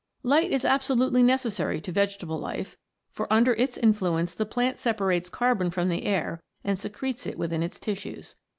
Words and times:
Light 0.23 0.49
is 0.51 0.65
absolutely 0.65 1.21
necessary 1.21 1.79
to 1.79 1.91
vegetable 1.91 2.39
life, 2.39 2.75
for 3.11 3.31
under 3.31 3.53
its 3.53 3.77
influence 3.77 4.33
the 4.33 4.47
plant 4.47 4.79
separates 4.79 5.29
carbon 5.29 5.69
from 5.69 5.89
the 5.89 6.05
air 6.07 6.41
and 6.63 6.79
secretes 6.79 7.27
it 7.27 7.37
within 7.37 7.61
its 7.61 7.79
tissues. 7.79 8.35